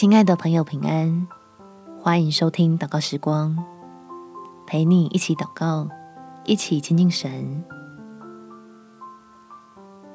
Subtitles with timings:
[0.00, 1.26] 亲爱的朋友，平安！
[2.00, 3.58] 欢迎收听祷告时光，
[4.64, 5.88] 陪你一起祷告，
[6.44, 7.64] 一起亲近神。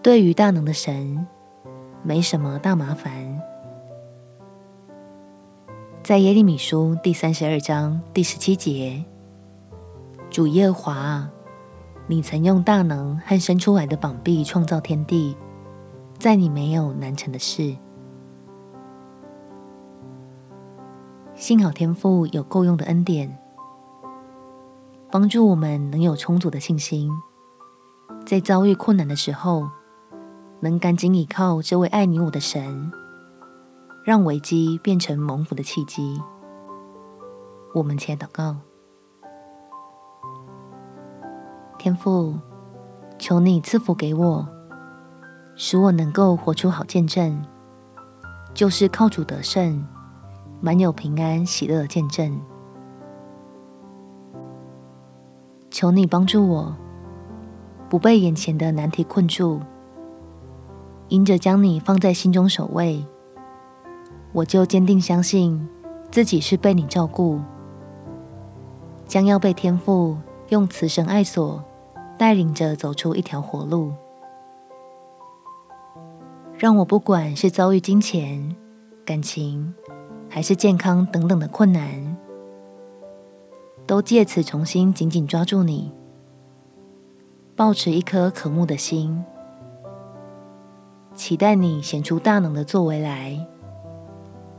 [0.02, 1.28] 对于大能的神，
[2.02, 3.42] 没什么大麻烦。
[6.02, 9.04] 在耶利米书第三十二章第十七节，
[10.30, 11.28] 主耶和华，
[12.08, 15.36] 你曾用大能和伸出来的膀臂创造天地，
[16.18, 17.76] 在你没有难成的事。
[21.36, 23.38] 幸好天父有够用的恩典，
[25.12, 27.10] 帮助我们能有充足的信心，
[28.24, 29.68] 在遭遇困难的时候，
[30.60, 32.92] 能赶紧倚靠这位爱你我的神，
[34.06, 36.22] 让危机变成蒙福的契机。
[37.74, 38.56] 我们且祷告：
[41.80, 42.36] 天父，
[43.18, 44.48] 求你赐福给我，
[45.56, 47.44] 使我能够活出好见证，
[48.54, 49.84] 就是靠主得胜。
[50.66, 52.40] 满有平安喜乐的见证，
[55.70, 56.74] 求你帮助我，
[57.90, 59.60] 不被眼前的难题困住。
[61.10, 63.06] 因着将你放在心中首位，
[64.32, 65.68] 我就坚定相信
[66.10, 67.42] 自己是被你照顾，
[69.06, 70.18] 将要被天父
[70.48, 71.62] 用慈神爱所
[72.18, 73.92] 带领着走出一条活路。
[76.58, 78.56] 让我不管是遭遇金钱、
[79.06, 79.76] 感情，
[80.34, 82.18] 还是健康等等的困难，
[83.86, 85.94] 都借此重新紧紧抓住你，
[87.56, 89.24] 抱持一颗渴慕的心，
[91.14, 93.46] 期待你显出大能的作为来，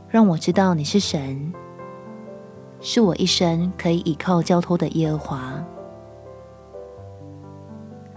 [0.07, 1.53] 让我知道你是神，
[2.79, 5.61] 是我一生可以倚靠交托的耶和华。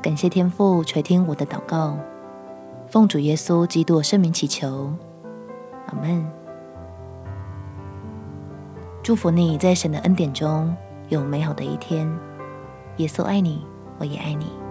[0.00, 1.98] 感谢天父垂听我的祷告，
[2.86, 4.92] 奉主耶稣基督圣名祈求，
[5.88, 6.37] 阿门。
[9.08, 10.76] 祝福你在神的恩典中
[11.08, 12.06] 有美好的一天。
[12.98, 13.64] 耶稣爱你，
[13.96, 14.67] 我也爱你。